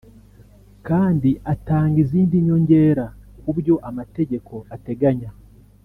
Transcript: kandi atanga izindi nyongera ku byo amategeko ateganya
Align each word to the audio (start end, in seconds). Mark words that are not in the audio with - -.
kandi 0.87 1.29
atanga 1.53 1.97
izindi 2.03 2.35
nyongera 2.45 3.05
ku 3.41 3.49
byo 3.57 3.75
amategeko 3.89 4.53
ateganya 4.75 5.29